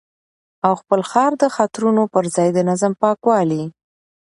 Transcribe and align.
او 0.65 0.73
خپل 0.81 0.99
ښار 1.09 1.31
د 1.41 1.43
خطرونو 1.55 2.03
پر 2.13 2.25
ځای 2.35 2.49
د 2.53 2.59
نظم، 2.69 2.93
پاکوالي 3.03 3.63